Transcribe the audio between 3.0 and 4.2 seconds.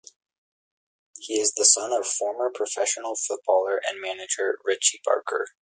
footballer and